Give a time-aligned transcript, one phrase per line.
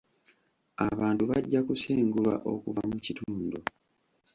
[0.89, 3.59] Abantu bajja kusengulwa okuva mu kitundu.